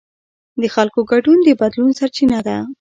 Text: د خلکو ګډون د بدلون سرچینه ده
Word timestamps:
د 0.61 0.63
خلکو 0.75 0.99
ګډون 1.11 1.37
د 1.43 1.49
بدلون 1.61 1.91
سرچینه 1.99 2.39
ده 2.47 2.57